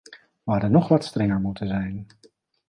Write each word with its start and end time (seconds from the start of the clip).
We 0.43 0.51
hadden 0.53 0.71
nog 0.71 0.87
wat 0.87 1.05
strenger 1.05 1.39
moeten 1.39 1.67
zijn. 1.67 2.07